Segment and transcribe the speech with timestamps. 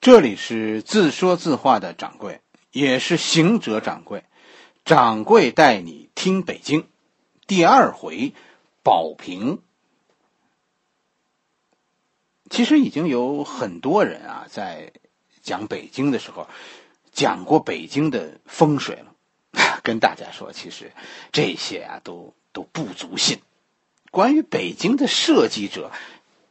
[0.00, 4.22] 这里是自说自话的掌柜，也是行者掌柜。
[4.84, 6.86] 掌柜带你听北京，
[7.48, 8.32] 第二回
[8.84, 9.60] 保平。
[12.48, 14.92] 其实已经有很多人啊，在
[15.42, 16.48] 讲北京的时候，
[17.12, 19.14] 讲过北京的风水了。
[19.82, 20.92] 跟大家说，其实
[21.32, 23.40] 这些啊，都都不足信。
[24.10, 25.90] 关于北京的设计者，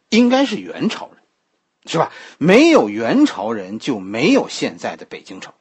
[0.09, 1.16] 应该是元朝人。
[1.87, 2.11] 是吧？
[2.37, 5.53] 没有元朝人，就没有现在的北京城。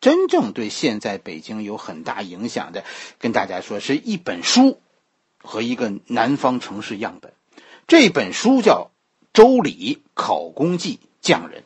[0.00, 2.84] 真正对现在北京有很大影响的，
[3.18, 4.80] 跟大家说，是一本书
[5.38, 7.32] 和一个南方城市样本。
[7.86, 8.90] 这本书叫
[9.32, 11.62] 《周礼考工记匠人》，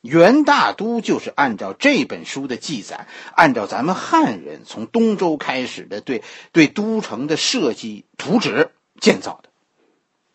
[0.00, 6.22] 元大都就是按照这本书的记载，按照咱们汉人从东周开始的对
[6.52, 8.70] 对都城的设计图纸
[9.00, 9.49] 建造的。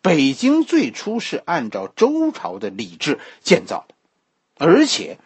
[0.06, 3.96] 北京最初是按照周朝的礼制建造的，
[4.56, 5.18] 而且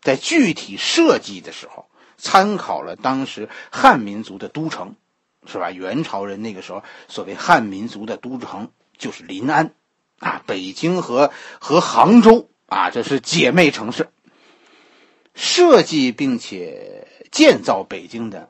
[0.00, 1.86] 在具体设计的时候
[2.18, 4.94] 参考了当时汉民族的都城，
[5.44, 5.72] 是吧？
[5.72, 9.74] 元朝人那个时候所谓汉民族的都城就是临安，
[10.20, 14.08] 啊，北京和和杭州啊，这是姐妹城市。
[15.34, 18.48] 设计并且建造北京的，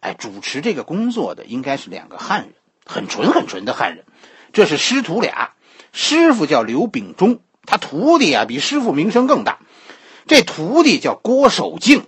[0.00, 4.04] 哎，主持这个工作的应该是两个汉人，很纯很纯的汉人。
[4.56, 5.52] 这是师徒俩，
[5.92, 9.58] 师傅叫刘秉忠，他徒弟啊比师傅名声更大。
[10.26, 12.06] 这徒弟叫郭守敬，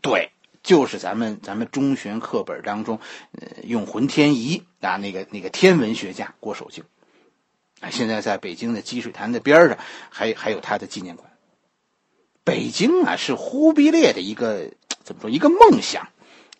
[0.00, 0.30] 对，
[0.62, 3.00] 就是咱们咱们中学课本当中，
[3.64, 6.84] 用浑天仪啊那个那个天文学家郭守敬，
[7.80, 9.76] 啊，现在在北京的积水潭的边上，
[10.08, 11.28] 还还有他的纪念馆。
[12.44, 14.70] 北京啊是忽必烈的一个
[15.02, 16.10] 怎么说一个梦想，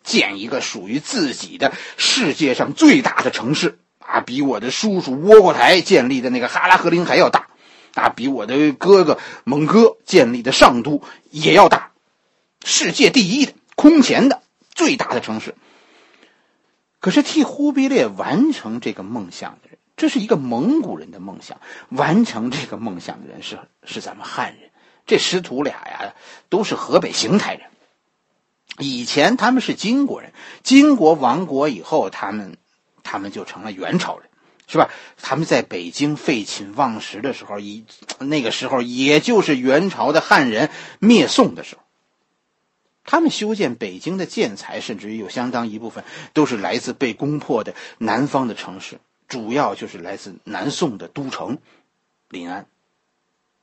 [0.03, 3.79] 建一个属于自己的世界上最大的城市。
[4.07, 7.49] 啊，比我的叔叔窝阔台建立的那个哈拉和林还要大，
[7.93, 11.91] 啊，比我的哥哥蒙哥建立的上都也要大，
[12.63, 14.41] 世界第一的空前的
[14.73, 15.55] 最大的城市。
[17.01, 21.59] 可是替忽必烈完成这个梦想的人，这是一个蒙古人的梦想。
[21.89, 24.69] 完成这个梦想的人是是咱们汉人。
[25.05, 26.13] 这师徒俩呀，
[26.47, 27.67] 都是河北邢台人。
[28.79, 30.31] 以前他们是金国人，
[30.63, 32.55] 金国亡国以后，他们。
[33.09, 34.29] 他们就成了元朝人，
[34.67, 34.89] 是吧？
[35.21, 37.85] 他们在北京废寝忘食的时候，一
[38.19, 40.69] 那个时候，也就是元朝的汉人
[40.99, 41.81] 灭宋的时候。
[43.05, 46.03] 他们修建北京的建材，甚至于有相当一部分
[46.33, 51.59] 都是来自被攻破的南方的城市，主要就是来自南宋的都城
[52.27, 52.67] 临安。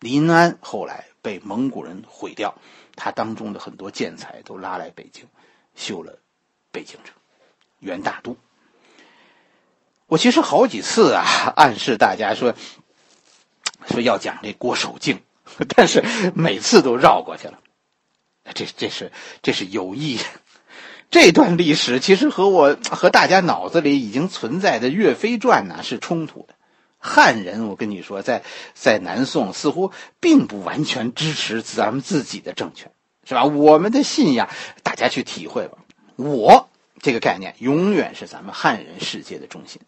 [0.00, 2.54] 临安后来被蒙古人毁掉，
[2.96, 5.26] 他当中的很多建材都拉来北京，
[5.74, 6.18] 修了
[6.72, 7.14] 北京城，
[7.80, 8.34] 元大都。
[10.06, 11.24] 我其实好几次啊，
[11.56, 12.54] 暗示大家说，
[13.88, 15.20] 说要讲这郭守敬，
[15.74, 16.04] 但是
[16.34, 17.58] 每次都绕过去了。
[18.54, 19.10] 这这是
[19.42, 20.18] 这是有意。
[21.10, 26.54] 这段历史其实和我和大家脑子里已经存在的《岳飞传》呢是冲突的。
[26.98, 28.42] 汉人，我跟你说，在
[28.74, 32.90] 在南宋似乎并不完全支持咱们自己的政权，
[33.28, 33.44] 是吧？
[33.44, 34.48] 我们的信仰，
[34.82, 35.78] 大家去体会吧。
[36.16, 36.68] 我
[37.00, 39.80] 这个概念永远是咱们汉人世界的中心。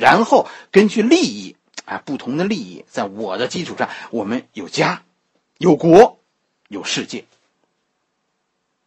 [0.00, 5.02] 然后根据利益啊，不同的利益，在我的基础上，我们有家，
[5.58, 6.18] 有国，
[6.68, 7.24] 有世界。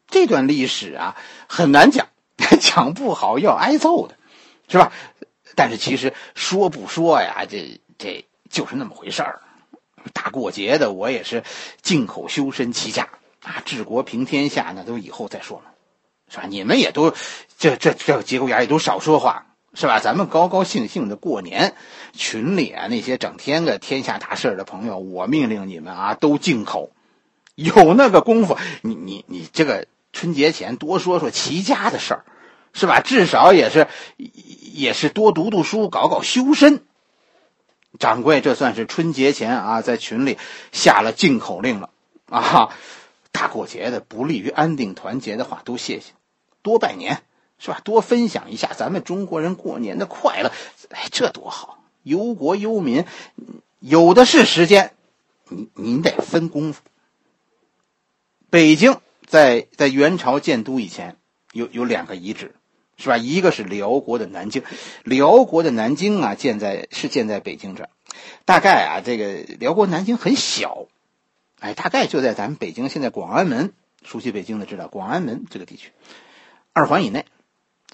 [0.08, 1.16] 这段历史啊，
[1.48, 2.08] 很难讲，
[2.60, 4.16] 讲不好要挨揍的，
[4.68, 4.92] 是吧？
[5.56, 9.42] 但是其实说不说呀，这这就是那么回事儿。
[10.14, 11.44] 大过节的，我也是
[11.82, 13.08] 进口修身齐家
[13.42, 15.66] 啊，治国平天下，那都以后再说嘛，
[16.30, 16.46] 是吧？
[16.48, 17.14] 你们也都
[17.58, 19.46] 这这这节骨眼也都少说话。
[19.74, 20.00] 是吧？
[20.00, 21.76] 咱们高高兴兴的过年，
[22.14, 26.92] 群里啊那些整天个天下大事的朋友，我命令你们啊都静口，
[27.56, 32.26] 有那个功夫，你你你这个春节前多说说齐家的事儿，
[32.74, 33.00] 是吧？
[33.00, 36.84] 至少也是也是多读读书，搞搞修身。
[38.00, 40.38] 掌柜，这算是春节前啊在群里
[40.72, 41.90] 下了禁口令了
[42.30, 42.70] 啊！
[43.32, 46.14] 大过节的不利于安定团结的话，都谢谢，
[46.62, 47.22] 多拜年。
[47.64, 47.80] 是吧？
[47.82, 50.52] 多分享一下咱们中国人过年的快乐，
[50.90, 51.80] 哎，这多好！
[52.04, 53.06] 忧国忧民，
[53.80, 54.92] 有的是时间，
[55.48, 56.82] 您您得分功夫。
[58.50, 61.16] 北京在在元朝建都以前，
[61.54, 62.54] 有有两个遗址，
[62.98, 63.16] 是吧？
[63.16, 64.62] 一个是辽国的南京，
[65.06, 67.88] 辽国的南京啊，建在是建在北京这。
[68.44, 70.88] 大概啊，这个辽国南京很小，
[71.62, 73.72] 哎，大概就在咱们北京现在广安门，
[74.04, 75.94] 熟悉北京的知道广安门这个地区，
[76.74, 77.26] 二环以内。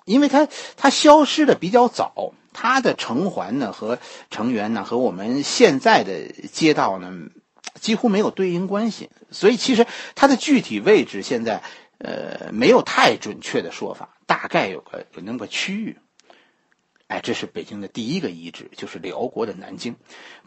[0.10, 4.00] 因为它它消失的比较早，它的城环呢和
[4.32, 7.14] 成员呢和我们现在的街道呢，
[7.80, 9.10] 几乎没有对应关系。
[9.30, 9.86] 所以其实
[10.16, 11.62] 它的具体位置现在
[12.00, 15.98] 呃没有太准确的说法，大概有个有那么个区域。
[17.08, 19.96] 哎，这是北京的第一个遗址，就是辽国的南京。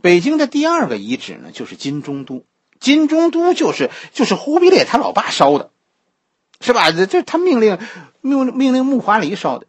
[0.00, 2.44] 北京的第二个遗址呢，就是金中都。
[2.79, 5.72] 金中都就是就是忽必烈他老爸烧的，
[6.62, 6.91] 是吧？
[6.93, 7.79] 这这他命令
[8.23, 9.67] 命命令木华黎烧的。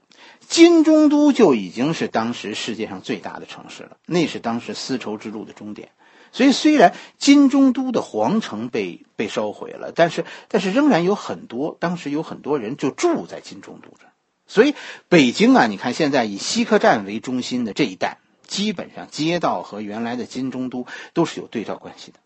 [0.48, 5.90] 金中都就已经是当时世界上最大的城市了，那是当时丝绸之路的终点。
[6.32, 14.06] 所以虽然金中都的皇城被被烧毁了，但是但是仍然有很多当时有很多人就住在金中都这。
[14.46, 14.76] 所以
[15.10, 22.20] 北京啊，你看现在以西客站为中心的这一带，基本上街道和原来的金中都都是有对照关系的。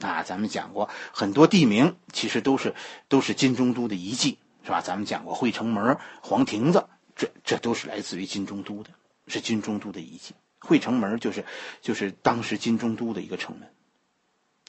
[0.00, 2.74] 啊，咱们讲过很多地名，其实都是
[3.08, 4.80] 都是金中都的遗迹，是吧？
[4.80, 8.90] 咱们讲过惠城门、黄亭子，这这都是来自于金中都的，
[9.26, 10.34] 是金中都的遗迹。
[10.58, 11.44] 惠城门就是
[11.80, 13.70] 就是当时金中都的一个城门。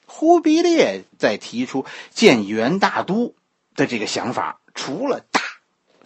[0.06, 3.36] 忽必烈在提出建元大都
[3.76, 5.42] 的这个想法，除了大，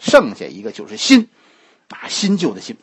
[0.00, 1.28] 剩下一个就是新，
[1.88, 2.76] 啊，新旧的新，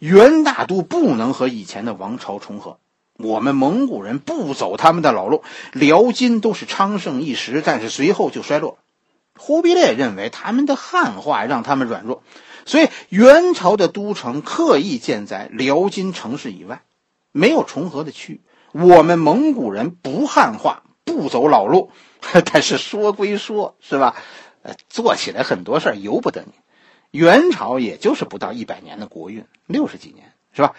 [0.00, 2.80] 元大都不能和以前的王朝重合。
[3.16, 8.78] 我们蒙古人不走他们的老路，辽金都是昌盛一时，但是随后就衰落。
[9.36, 12.22] 忽必烈认为他们的汉化让他们软弱，
[12.66, 16.82] 所以元朝的都城刻意建在辽金城市以外，
[17.30, 18.40] 没有重合的区域。
[18.72, 21.90] 我们蒙古人不汉化，不走老路，
[22.52, 24.16] 但是说归说，是吧？
[24.62, 26.52] 呃，做起来很多事儿由不得你。
[27.10, 30.74] 元朝也就是不到一百年的国运，六十几年，是吧？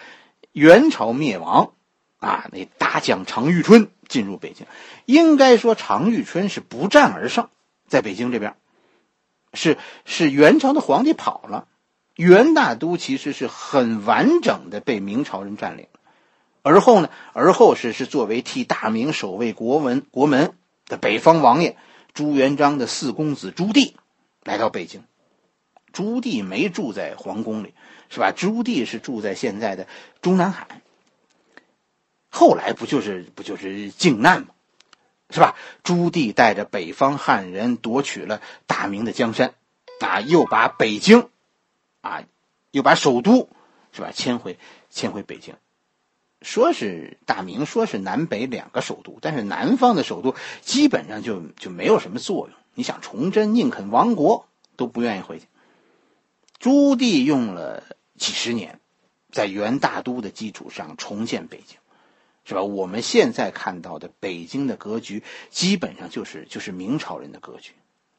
[0.52, 1.72] 元朝灭亡。
[2.18, 4.66] 啊，那大将常遇春进入北京，
[5.04, 7.48] 应该说常遇春是不战而胜，
[7.86, 8.56] 在北京这边，
[9.52, 9.76] 是
[10.06, 11.68] 是元朝的皇帝跑了，
[12.14, 15.88] 元大都其实是很完整的被明朝人占领，
[16.62, 20.54] 而后呢，而后是是作为替大明守卫国门国门
[20.86, 21.76] 的北方王爷
[22.14, 23.92] 朱元璋的四公子朱棣
[24.42, 25.04] 来到北京，
[25.92, 27.74] 朱棣没住在皇宫里，
[28.08, 28.32] 是吧？
[28.34, 29.86] 朱棣是住在现在的
[30.22, 30.80] 中南海。
[32.30, 34.48] 后来不就是不就是靖难吗？
[35.28, 35.56] 是吧？
[35.82, 39.54] 朱棣带着北方汉人夺取了大明的江山，
[39.98, 41.28] 啊，又把北京，
[42.00, 42.22] 啊，
[42.70, 43.48] 又把首都，
[43.92, 44.12] 是吧？
[44.12, 44.56] 迁回
[44.88, 45.56] 迁回北京，
[46.42, 52.56] 说是大明，说是南北两个首都，但是南方的首都基本上就就没有什么作用。
[52.74, 54.46] 你想崇祯宁肯亡国
[54.76, 55.46] 都不愿意回去。
[56.60, 57.82] 朱棣用了
[58.16, 58.78] 几十年，
[59.32, 61.78] 在元大都的基础上重建北京。
[62.48, 62.62] 是吧？
[62.62, 67.72] 我们现在看到的北京的格局，基本上就是就是明朝人的格局，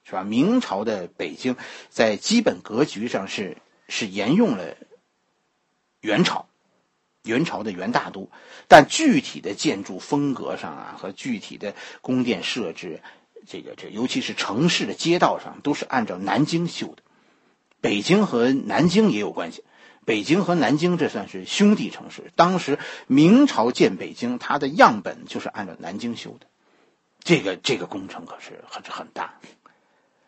[0.04, 0.24] 是吧？
[0.24, 1.56] 明朝的北京
[1.90, 3.56] 在基本格局上是
[3.88, 4.76] 是沿用了
[6.02, 6.48] 元朝，
[7.24, 8.30] 元朝的元大都，
[8.68, 13.02] 但具体的建筑风格上啊，和具体的宫殿设置，
[13.48, 17.02] 这个这尤其是城市的街道上，都是按照南京修的。
[17.80, 19.64] 北京和南京也有关系。
[20.08, 22.32] 北京和南京这算是兄弟城市。
[22.38, 26.48] 当时明朝建北京，它的样本就是按照南京修的，
[27.26, 29.34] 这个这个工程可是很很大。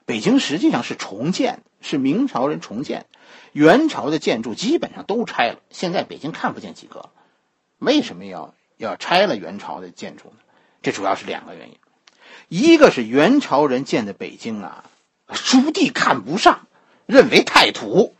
[0.05, 3.05] 北京实际上是重建，是明朝人重建，
[3.53, 7.09] 元朝的建筑基本上都拆了，现在北京看不见几个。
[7.77, 10.35] 为什么要要拆了元朝的建筑呢？
[10.81, 11.77] 这主要是两个原因，
[12.49, 14.83] 一个是元朝人建的北京啊，
[15.27, 16.67] 朱棣看不上，
[17.05, 18.13] 认为太土，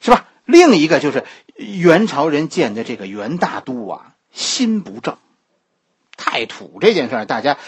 [0.00, 0.26] 是吧？
[0.46, 1.24] 另一个就是
[1.56, 5.18] 元朝人建的这个元大都啊，心不正，
[6.16, 7.58] 太土这件事儿，大家，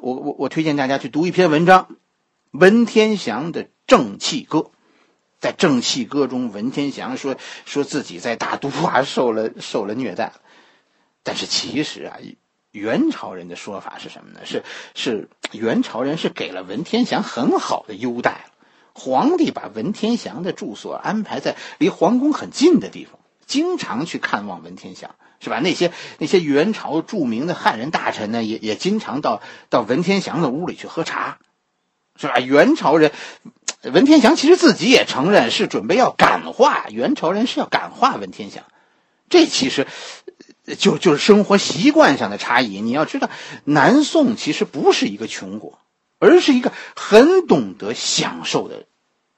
[0.00, 1.96] 我我我推荐大家去读一篇文章，
[2.52, 4.58] 文天祥的《正气歌》。
[5.40, 10.32] 在《正气歌》中，文天祥说说自己在大都啊受了受了虐待，
[11.22, 12.18] 但是其实啊，
[12.72, 14.40] 元朝人的说法是什么呢？
[14.44, 14.64] 是
[14.94, 18.50] 是元朝人是给了文天祥很好的优待了。
[18.98, 25.60] 皇帝把文天祥的住所安排在离皇宫很近的地方，经常去看望文天祥，是吧？
[25.60, 29.40] 那些那些元朝著名的汉人大臣呢，也也经常到
[29.70, 31.38] 到文天祥的屋里去喝茶，
[32.16, 32.40] 是吧？
[32.40, 33.12] 元朝人，
[33.82, 38.64] 文天祥其实自己也承认是准备要感化元朝人，是要感化文天祥。
[39.30, 39.86] 这其实
[40.78, 42.80] 就就是生活习惯上的差异。
[42.80, 43.30] 你要知道，
[43.64, 45.78] 南宋其实不是一个穷国。
[46.18, 48.86] 而是一个很懂得享受的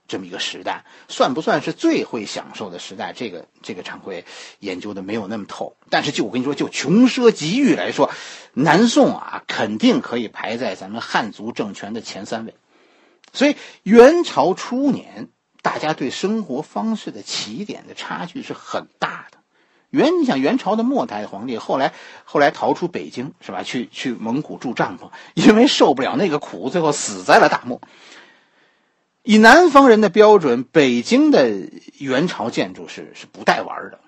[0.09, 3.13] 这么一个时代，算不算是最会享受的时代？
[3.15, 4.25] 这个这个常会
[4.59, 5.77] 研究的没有那么透。
[5.89, 8.11] 但是就我跟你说，就穷奢极欲来说，
[8.55, 12.55] 南宋啊，肯定可以排在咱们汉族政权的前三位。
[13.33, 15.29] 所以元朝初年，
[15.63, 19.39] 大家对生活方式的起点的差距是很大的。
[19.91, 21.93] 元，你想元朝的末代皇帝，后来
[22.25, 23.63] 后来逃出北京是吧？
[23.63, 27.81] 去去蒙古住帐篷，因为受不了那个苦，最后死在了大漠。
[29.23, 31.51] 以南方人的标准，北京的
[31.99, 34.01] 元朝建筑是是不带玩的，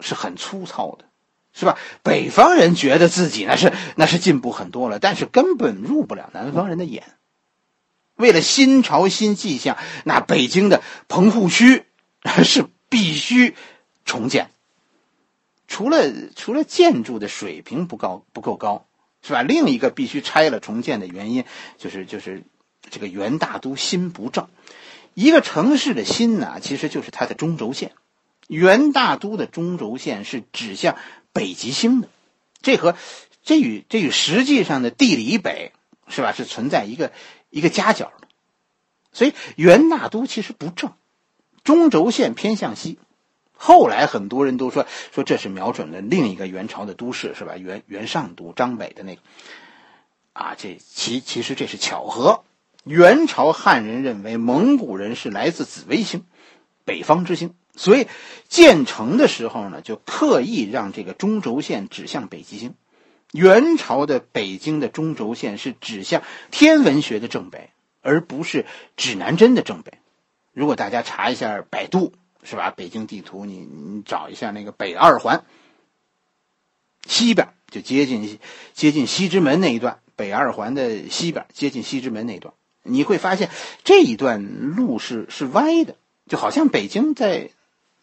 [0.00, 1.04] 是很粗糙的，
[1.52, 1.76] 是吧？
[2.02, 7.02] 北方人觉得自己那是那是进步很多了，但是根本入不了南方人的眼。
[8.14, 11.84] 为了新朝新气象，那北京的棚户区
[12.44, 13.54] 是必须
[14.06, 14.50] 重建。
[15.68, 18.86] 除了除了建筑的水平不高不够高，
[19.22, 19.42] 是吧？
[19.42, 21.44] 另一个必须拆了重建的原因，
[21.78, 22.44] 就是就是
[22.90, 24.48] 这个元大都心不正。
[25.14, 27.92] 一个城市的心呢，其实就是它的中轴线。
[28.46, 30.96] 元大都的中轴线是指向
[31.32, 32.08] 北极星的，
[32.62, 32.96] 这和
[33.42, 35.72] 这与这与实际上的地理北
[36.06, 36.32] 是吧？
[36.32, 37.10] 是存在一个
[37.50, 38.28] 一个夹角的。
[39.12, 40.92] 所以元大都其实不正，
[41.64, 42.98] 中轴线偏向西。
[43.58, 47.56] 后来很多人都说说这是瞄准了另一个元朝的都市是吧？
[47.56, 49.22] 元元上都张北的那个，
[50.34, 52.44] 啊，这其其实这是巧合。
[52.84, 56.24] 元朝汉人认为蒙古人是来自紫微星，
[56.84, 58.06] 北方之星，所以
[58.46, 62.74] 建成的时候呢，就刻意让这个中轴线指向北极星。
[63.32, 67.70] 元朝的北京的中轴线是指向天文学的正北，
[68.02, 69.94] 而不是指南针的正北。
[70.52, 72.12] 如果大家查一下百度。
[72.48, 72.70] 是吧？
[72.70, 75.44] 北京地图，你你找一下那个北二环，
[77.06, 78.38] 西边就接近
[78.72, 83.50] 接近西直门那一段，北二环的西边接近西直门那一段，你会发现
[83.82, 85.96] 这一段路是是歪的，
[86.28, 87.50] 就好像北京在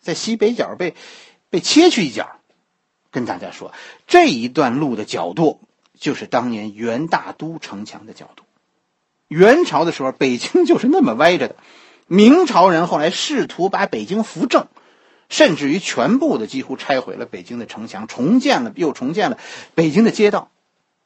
[0.01, 0.93] 在西北角被
[1.49, 2.29] 被切去一角。
[3.11, 3.71] 跟大家说，
[4.07, 5.61] 这一段路的角度
[5.99, 8.43] 就是当年元大都城墙的角度。
[9.27, 11.55] 元朝的时候，北京就是那么歪着的。
[12.07, 14.67] 明朝人后来试图把北京扶正，
[15.29, 19.37] 甚至于全部的几乎拆毁了北京的城墙，重建了又重建了
[19.75, 20.49] 北京的街道。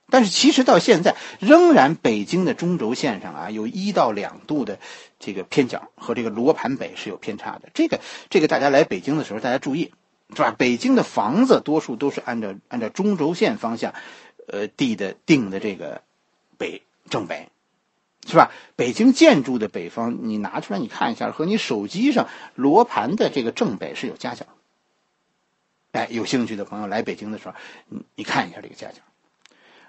[0.09, 4.79] 但是其实到现在，仍然北京的中轴线上啊有一到两度的
[5.19, 7.69] 这个偏角，和这个罗盘北是有偏差的。
[7.73, 7.99] 这个
[8.29, 9.91] 这个大家来北京的时候大家注意，
[10.33, 10.55] 是吧？
[10.57, 13.93] 北京的房子多数都是按照按照中轴线方向，
[14.47, 16.01] 呃，地的定的这个
[16.57, 17.49] 北正北。
[18.27, 18.51] 是吧？
[18.75, 24.45] 北京建筑的北方，你拿出来你看一下，和你手机上罗盘的这个正北是有夹角。
[25.93, 27.55] 哎，有兴趣的朋友来北京的时候，
[27.87, 28.99] 你你看一下这个夹角。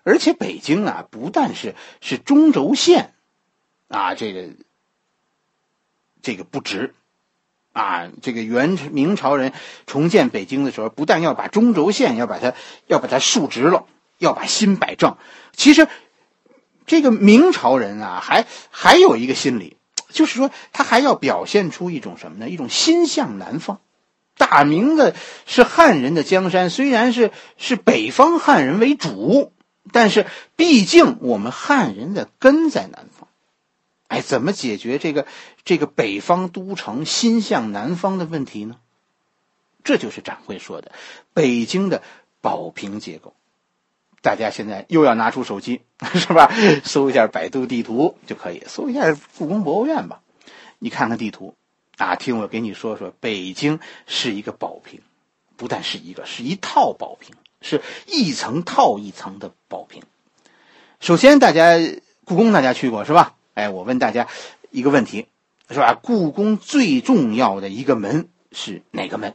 [0.05, 3.13] 而且北京啊，不但是是中轴线，
[3.89, 4.51] 啊，这个
[6.23, 6.95] 这个不直，
[7.73, 9.53] 啊，这个元明朝人
[9.87, 12.55] 重建北京的时候，不但要把中轴线要把它
[12.87, 13.85] 要把它竖直了，
[14.17, 15.17] 要把心摆正，
[15.53, 15.89] 其实。
[16.89, 19.77] 这个明朝人啊，还还有一个心理，
[20.11, 22.49] 就是说他还要表现出一种什么呢？
[22.49, 23.81] 一种心向南方。
[24.37, 25.15] 大明的
[25.47, 29.53] 是汉人的江山，虽然是是北方汉人为主，
[29.93, 30.27] 但是
[30.57, 33.29] 毕竟我们汉人的根在南方。
[34.07, 35.27] 哎，怎么解决这个
[35.65, 38.77] 这个北方都城心向南方的问题呢？
[39.85, 40.93] 这就是掌柜说的
[41.35, 42.03] 北京的
[42.41, 43.35] 保平结构。
[44.21, 45.81] 大家现在又要拿出手机，
[46.15, 46.53] 是吧？
[46.85, 50.21] 搜一下百度地图就可以，搜一下故宫博物院吧。
[50.79, 51.55] 你看看地图，
[51.97, 55.01] 啊，听我给你说说，北京是一个宝瓶，
[55.57, 60.03] 不但是一个，是一套宝瓶，是一层套一层的宝瓶。
[61.01, 61.79] 首先，大家
[62.25, 63.35] 故宫大家去过是吧？
[63.55, 64.29] 哎，我问大家
[64.71, 65.27] 一个问题，
[65.71, 65.99] 是吧？
[66.01, 69.35] 故宫最重要的一个门是哪个门？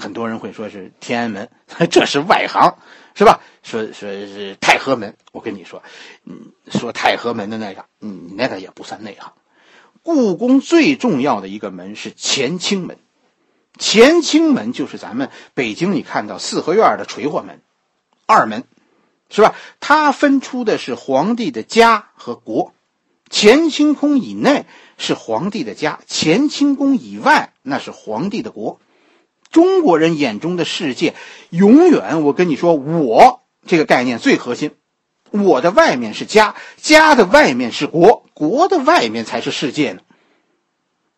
[0.00, 1.48] 很多人会说是天安门，
[1.90, 2.76] 这是外行，
[3.14, 3.40] 是吧？
[3.62, 5.82] 说说是太和门，我跟你说，
[6.24, 9.32] 嗯，说太和门的那个，嗯，那个也不算内行。
[10.02, 12.96] 故宫最重要的一个门是乾清门，
[13.78, 17.60] 乾清门就是咱们北京你看到四合院的垂货门，
[18.26, 18.64] 二门，
[19.28, 19.54] 是吧？
[19.78, 22.72] 它分出的是皇帝的家和国，
[23.30, 24.64] 乾清宫以内
[24.96, 28.80] 是皇帝的家，乾清宫以外那是皇帝的国。
[29.50, 31.14] 中国人眼中的世界，
[31.50, 34.76] 永远我跟你说，我这个概念最核心。
[35.30, 40.02] 我的外面是家，家的外面是国，国的外面才是世界呢。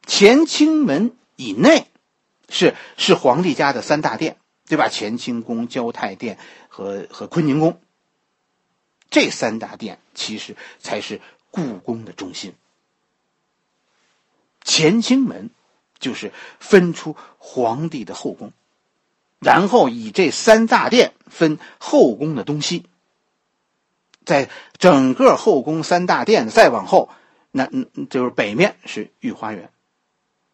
[0.07, 1.87] 乾清门以内，
[2.49, 4.37] 是是皇帝家的三大殿，
[4.67, 4.89] 对吧？
[4.91, 7.81] 乾清宫、交泰殿和和坤宁宫。
[9.11, 11.21] 这三大殿其实才是
[11.51, 12.55] 故宫的中心。
[14.65, 15.51] 乾清门。
[16.03, 16.31] 就是
[16.61, 18.53] 分出皇帝的后宫，
[19.39, 22.85] 然后以这三大殿分后宫的东西。
[24.25, 27.09] 在整个后宫三大殿再往后，
[27.51, 27.69] 那
[28.09, 29.71] 就是北面是御花园，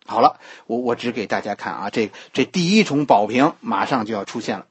[0.07, 4.67] 好了，我我只给大家看啊，这这第一重宝瓶马上就要出现了。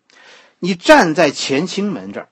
[0.58, 2.30] 你站在乾清门这儿，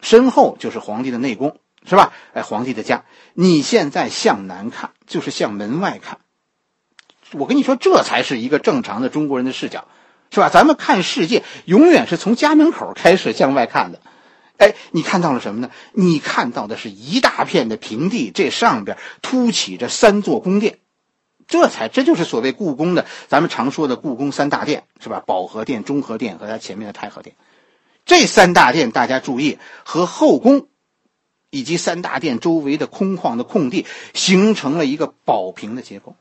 [0.00, 2.14] 身后就是皇帝的内宫，是吧？
[2.32, 3.04] 哎，皇帝的家。
[3.34, 6.20] 你现在向南看，就是向门外看。
[7.32, 9.86] 我跟你说，这才是一个正常的中国人的视角，
[10.30, 10.48] 是吧？
[10.48, 14.00] 咱们看世界，永远是从家门口开始向外看的。
[14.58, 15.70] 哎，你看到了什么呢？
[15.92, 20.78] 你看到的是一大片的平地，这上边凸起着三座宫殿，
[21.46, 25.22] 这才这就是所谓故宫的，咱们常说的故宫三大殿，是吧？
[25.26, 27.36] 保和殿、中和殿和它前面的太和殿。
[28.06, 30.68] 这三大殿，大家注意，和后宫
[31.50, 36.16] 以及三大殿周围的空旷的空地形成了一个保平的结构。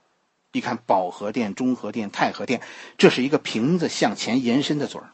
[0.56, 2.62] 你看，保和殿、中和殿、太和殿，
[2.98, 5.12] 这是一个瓶子向前延伸的嘴儿。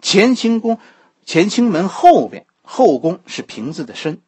[0.00, 0.78] 乾清宫。
[1.30, 4.22] 乾清门后边后宫是瓶子的身，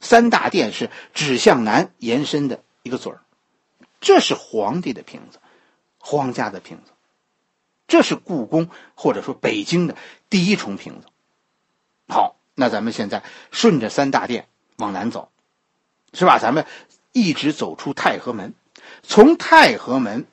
[0.00, 3.20] 三大殿是指向南延伸的一个嘴儿，
[4.00, 5.38] 这是皇帝的瓶子，
[5.98, 6.92] 皇家的瓶子，
[7.88, 9.96] 这是故宫或者说北京的
[10.30, 11.08] 第一重瓶子。
[12.08, 15.30] 好，那咱们现在顺着三大殿往南走，
[16.14, 16.38] 是吧？
[16.38, 16.64] 咱们
[17.12, 18.54] 一直走出太和门，
[19.02, 20.26] 从太和门，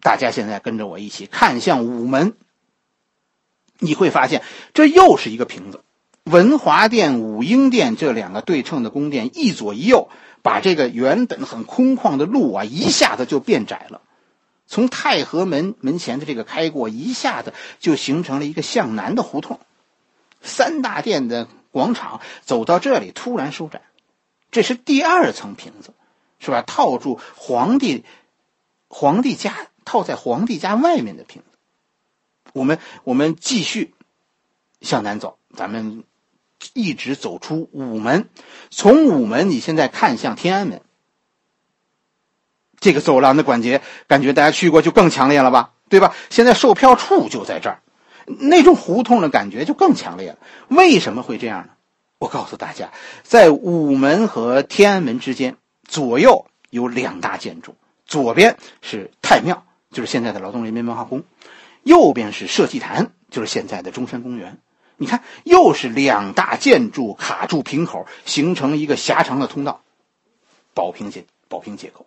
[0.00, 2.34] 大家现在跟着我一起看向午门。
[3.78, 4.42] 你会发现，
[4.74, 5.82] 这又是一个瓶子。
[6.24, 10.10] 文华殿、武英殿这两个对称的宫殿，一左一右，
[10.42, 14.02] 把这个原本很空旷的路啊，一下子就变窄了。
[14.66, 19.58] 从太和门门前的这个开过，一下子就形成了一个向南的胡同。
[20.42, 23.80] 三大殿的广场走到这里突然收窄，
[24.50, 25.92] 这是第二层瓶子，
[26.40, 26.62] 是吧？
[26.62, 28.04] 套住皇帝，
[28.88, 31.58] 皇帝家套在皇帝家外面的瓶子。
[32.52, 33.94] 我们我们继续
[34.80, 36.02] 向南走，咱们
[36.72, 38.28] 一直走出午门。
[38.70, 40.80] 从午门，你现在看向天安门，
[42.80, 45.74] 这个走廊的管节，感觉大家去过就更强烈了吧？
[45.88, 46.14] 对吧？
[46.30, 47.82] 现在售票处就在这儿，
[48.24, 50.38] 那种胡同的感觉就更强烈了。
[50.68, 51.72] 为什么会这样呢？
[52.18, 52.92] 我告诉大家，
[53.22, 55.56] 在午门和天安门之间，
[55.90, 57.74] 左右有两大建筑，
[58.06, 61.24] 左边是太庙，就是现在的劳动人民文化宫。
[61.82, 64.60] 右边是社稷坛，就是现在的中山公园。
[64.96, 69.82] 你看，又是两大建筑卡住瓶口，形成一个狭长的通道，
[70.74, 72.06] 宝瓶结宝瓶结构。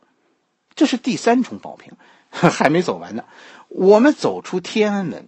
[0.76, 1.92] 这是第三重宝瓶，
[2.32, 3.26] 还没走完呢。
[3.68, 5.28] 我们走出天安门，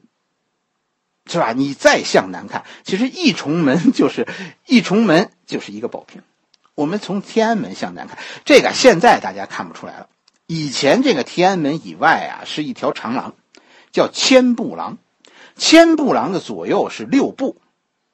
[1.26, 1.52] 是吧？
[1.52, 4.26] 你再向南看，其实一重门就是
[4.66, 6.22] 一重门就是一个宝瓶。
[6.76, 10.10] 我们从天安门向南看，这个现在大家看不出来了。
[10.46, 13.34] 以前这个天安门以外啊，是一条长廊。
[13.92, 14.98] 叫千步廊，
[15.56, 17.62] 千步廊的左右是六部，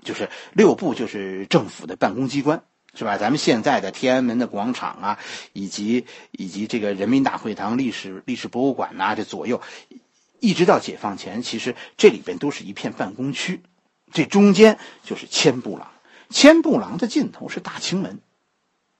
[0.04, 2.62] 就是六部就是政府的办公机关，
[2.93, 3.17] 是吧？
[3.17, 5.19] 咱们现在的天安门的广场啊，
[5.54, 9.60] 以及以及这个人民大会堂历史历史博物馆呐，这左右，
[10.39, 13.63] 一直到解放前，其实这里边都是一片办公区，
[14.13, 15.89] 这中间就是千步廊，
[16.30, 18.19] 千步廊的尽头是大清门，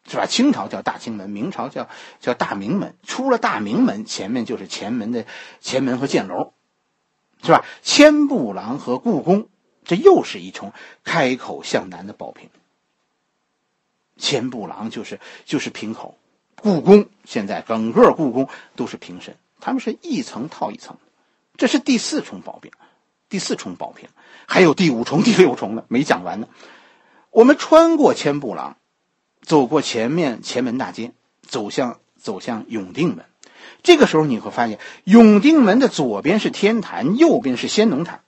[0.08, 0.26] 是吧？
[0.26, 5.26] 清朝叫大清门，明朝叫叫大明门，出了大明门，前面就是前门的
[5.60, 6.54] 前门和箭楼。
[7.44, 7.66] 是吧？
[7.82, 9.48] 千步廊和故宫，
[9.84, 12.52] 这又是一重开口向南的宝瓶。
[14.16, 16.16] 千步廊就是就是瓶口，
[16.58, 20.98] 故宫现在整个故宫都是瓶身，他们是一层套一层。
[21.58, 22.72] 这是第四重宝瓶，
[23.28, 24.08] 第四重宝瓶，
[24.46, 26.48] 还有第五重、第六重呢，没讲完呢。
[27.32, 28.78] 我们穿过千步廊，
[29.42, 33.26] 走过前面前门大街，走向走向永定门。
[33.84, 38.24] 这个时候你会发现，永定门的左边是天坛，右边是先农坛。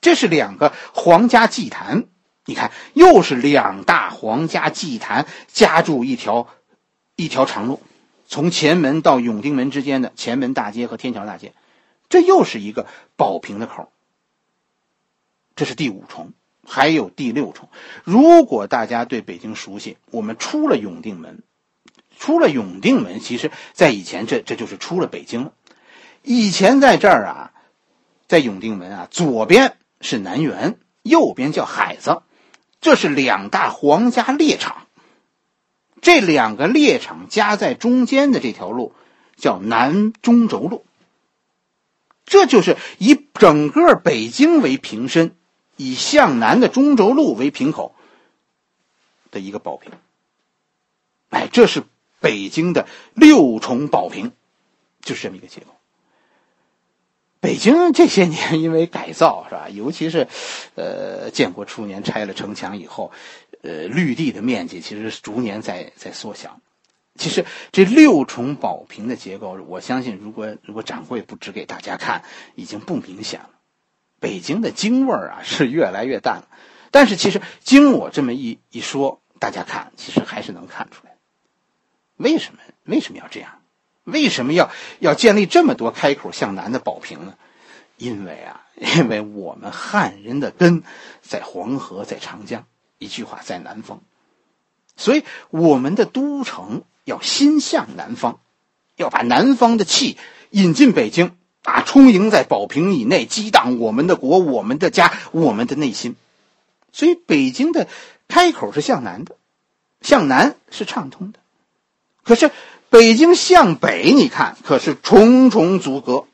[0.00, 2.04] 这是两个皇家祭坛，
[2.46, 6.46] 你看，又是两大皇家祭坛夹住一条
[7.16, 7.82] 一条长路，
[8.26, 11.52] 从前门到永定门之间的前门大街和天桥大街，
[12.08, 13.90] 这又是一个保平的口。
[15.54, 16.32] 这是第五重，
[16.70, 17.68] 还有第六重。
[18.04, 21.42] 如果大家对北京熟悉，我们出了永定门。
[22.18, 25.52] 出了永定门，其实，在以前，这这就是出了北京了。
[26.22, 27.52] 以前在这儿啊，
[28.28, 32.20] 在永定门啊，左边是南园，右边叫海子，
[32.82, 34.86] 这是两大皇家猎场。
[36.02, 38.94] 这两个猎场夹在中间的这条路
[39.36, 40.84] 叫南中轴路。
[42.26, 45.34] 这就是以整个北京为瓶身，
[45.80, 47.94] 以向南的中轴路为瓶口
[49.30, 49.92] 的一个宝瓶。
[51.30, 51.82] 哎，这是。
[52.22, 54.32] 北京的六重宝瓶，
[55.00, 55.68] 就是这么一个结构。
[57.40, 60.28] 北京这些年因为改造是吧，尤其是，
[60.74, 63.10] 呃，建国初年拆了城墙以后，
[63.62, 66.60] 呃，绿地的面积其实逐年在在缩小。
[67.14, 72.22] 其实这六重宝瓶的结构，我相信，如果如果掌柜不指给大家看，
[72.54, 73.48] 已经不明显了。
[74.20, 76.48] 北京的京味儿啊是越来越淡了，
[76.92, 81.16] 但是其实经我这么一一说，大家看，其实还是能看出来。
[82.16, 83.60] 为什么为什么要这样？
[84.04, 87.34] 为什么要要建立这么多开口向南的宝瓶呢？
[87.96, 90.82] 因为啊， 因为我们汉人的根
[91.22, 92.66] 在黄河，在长江，
[92.98, 94.02] 一句话在南方，
[94.96, 96.84] 所以我们的都城。
[97.04, 98.40] 要心向南方，
[98.94, 100.16] 要把南方的气
[100.50, 106.16] 引进北京啊，充盈在宝瓶以内，激荡我们的国、我们的家、我们的内心。
[106.92, 107.86] 所以，北京的
[108.28, 109.36] 开口是向南的，
[110.00, 111.38] 向南是畅通的。
[112.22, 112.50] 可是，
[112.88, 116.24] 北京向北，你看，可是重重阻隔。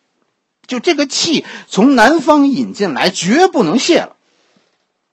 [0.67, 4.17] 就这个气从南方引进来，绝不能泄了，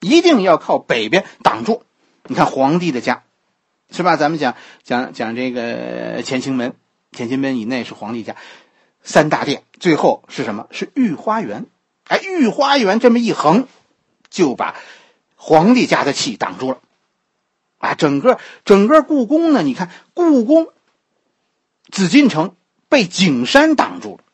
[0.00, 1.82] 一定要靠北边挡住。
[2.24, 3.22] 你看，皇帝的家。
[3.90, 4.16] 是吧？
[4.16, 6.74] 咱们讲讲讲这个乾清门，
[7.12, 8.34] 乾清门以内是皇帝家，
[9.04, 10.66] 三大殿，最后是什么？
[10.72, 11.66] 是御花园。
[12.08, 13.68] 哎，御花园这么一横，
[14.30, 14.74] 就把
[15.36, 16.80] 皇帝家的气挡住了。
[17.78, 19.62] 啊，整个整个故宫呢？
[19.62, 20.68] 你看，故宫
[21.90, 22.56] 紫禁城
[22.88, 24.24] 被景山挡住了，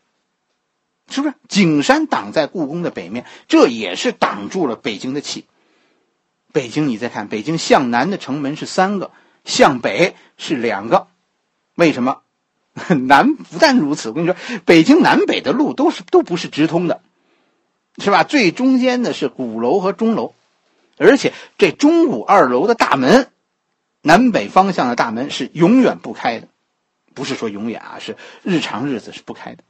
[1.10, 1.34] 是不是？
[1.48, 5.46] 景山挡在故宫的北面，这也是挡住了北京的气。
[6.52, 9.10] 北京，你再看，北京向南的城门是三个。
[9.44, 11.08] 向北是两个，
[11.74, 12.20] 为什么？
[13.06, 17.00] 南不但如此，我跟你说，北京南北的路都是都不是直通的，
[17.98, 18.24] 是吧？
[18.24, 20.34] 最中间的是鼓楼和钟楼，
[20.96, 23.30] 而且这钟鼓二楼的大门，
[24.02, 26.48] 南北方向的大门是永远不开的，
[27.14, 29.62] 不是说永远啊，是日常日子是不开的。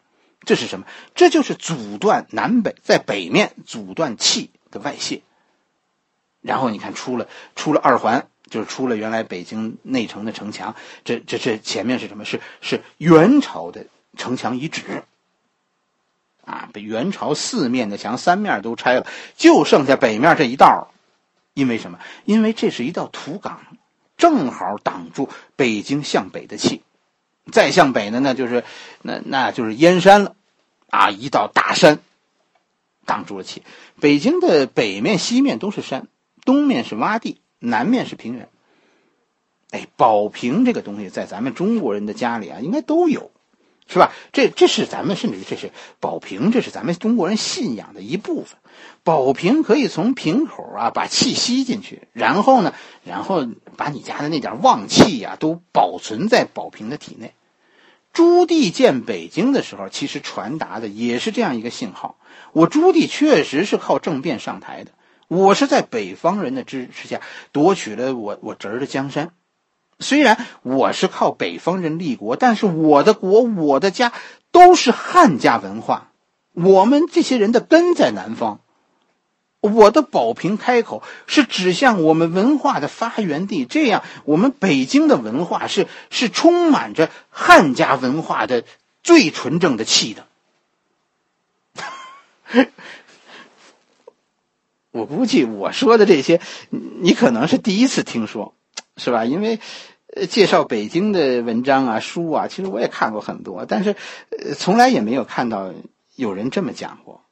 [0.44, 0.86] 这是什么？
[1.14, 5.22] 这就是阻断南北在北面阻断气的外泄。
[6.40, 8.28] 然后你看，出了出了二环。
[8.50, 12.24] 就是出了原来北京内城的城墙，这这这前面是什么？
[12.26, 13.86] 是是元朝的
[14.18, 15.04] 城墙遗址，
[16.44, 20.92] 啊，被元朝四面的墙三面都拆了，就剩下北面这一道
[21.54, 21.98] 因为什么？
[22.24, 23.60] 因为这是一道土岗，
[24.16, 26.82] 正好挡住北京向北的气。
[27.50, 28.64] 再向北呢，那就是
[29.02, 30.36] 那那就是燕山了，
[30.88, 32.00] 啊，一道大山
[33.06, 33.62] 挡住了气。
[33.98, 36.06] 北京的北面、西面都是山，
[36.44, 37.39] 东面是洼地。
[37.60, 38.48] 南面是平原，
[39.70, 43.30] 哎，宝瓶这个东西在咱们中国人的家里啊，应该都有，
[43.86, 44.12] 是吧？
[44.32, 45.70] 这这是咱们甚至于这是
[46.00, 48.58] 宝瓶，这是咱们中国人信仰的一部分。
[49.04, 53.46] 宝瓶可以从瓶口啊把气吸进去，然后呢，然后
[53.76, 57.34] 把你家的那点旺气呀都保存在宝瓶的体内。
[58.12, 62.16] 朱棣建北京的时候，其实传达的也是这样一个信号：
[62.52, 64.92] 我朱棣确实是靠政变上台的。
[65.30, 67.20] 我是在北方人的支持下
[67.52, 69.30] 夺取了我我侄儿的江山，
[70.00, 74.12] 虽然我是靠北方人立国，但是我的国我的家
[74.50, 76.10] 都是汉家文化，
[76.52, 78.58] 我们这些人的根在南方，
[79.60, 88.64] 我的宝瓶开口是指向我们文化的发源地，这样我们北京的文化是是充满着汉家文化的
[89.04, 90.26] 最纯正的气的。
[94.92, 98.54] 我估计我说的这些，你可能是第一次听说，
[98.96, 99.24] 是吧？
[99.24, 99.60] 因为，
[100.28, 103.94] 介绍北京的文章啊、书啊，其实我也看过很多，但是，
[104.58, 105.72] 从来也没有看到
[106.16, 107.22] 有人这么讲过，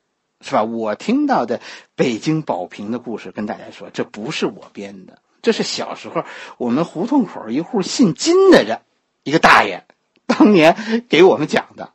[0.40, 0.62] 是吧？
[0.62, 1.61] 我听到的
[1.97, 6.25] 北京宝瓶的故事，跟大家说，这不是我编的，这是小时候
[6.59, 8.83] 我们胡同口一户姓金的人，
[9.25, 9.85] 一个大爷
[10.27, 11.90] 当年给我们讲的。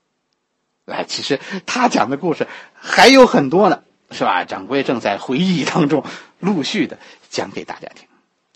[0.87, 3.83] 哎，其实他讲的故事还有很多呢。
[4.13, 4.45] 是吧？
[4.45, 6.05] 掌柜正在回忆当中，
[6.39, 6.97] 陆续的
[7.29, 8.07] 讲给大家听。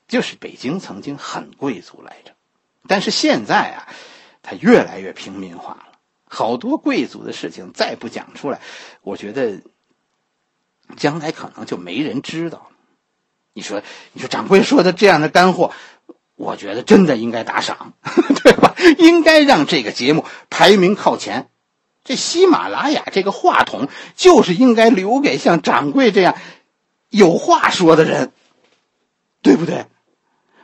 [0.08, 2.32] 就是北京曾经很贵族来着，
[2.88, 3.88] 但是现在啊，
[4.42, 5.84] 它越来越平民化了。
[6.30, 8.62] 好多贵族的事情再不讲出来，
[9.02, 9.62] 我觉得
[10.96, 12.70] 将来可能就没人知道。
[13.54, 13.82] 你说，
[14.14, 15.74] 你说掌柜说的这样的干货，
[16.36, 17.94] 我觉得真的应该打赏，
[18.44, 18.76] 对吧？
[19.00, 21.50] 应该让这个节目排名靠前。
[22.08, 26.38] 这喜马拉雅这个话筒就是应该留给像掌柜这样
[27.10, 28.32] 有话说的人，
[29.42, 29.86] 对不对？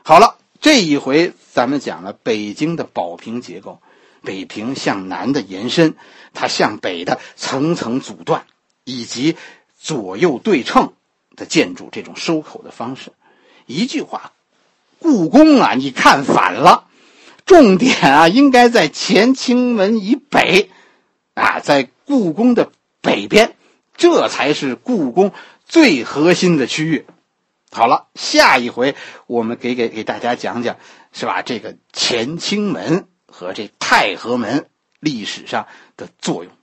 [0.04, 3.82] 好了，这一回咱们讲了北京的宝瓶结构，
[4.22, 5.96] 北平向南的延伸，
[6.34, 8.46] 它向北的层层阻断，
[8.86, 9.36] 以及
[9.78, 10.94] 左右对称
[11.36, 13.12] 的建筑这种收口的方式。
[13.66, 14.32] 一句话，
[15.00, 16.88] 故宫啊，你看反了，
[17.46, 20.70] 重点啊应该在乾清门以北。
[21.34, 23.56] 啊，在故宫的北边，
[23.96, 25.32] 这才是故宫
[25.66, 27.06] 最核心的区域。
[27.72, 30.78] 好了，下一回我们给给给大家讲讲，
[31.12, 31.42] 是吧？
[31.42, 34.70] 这个乾清门和这太和门
[35.00, 35.66] 历史上
[35.98, 36.54] 的作用。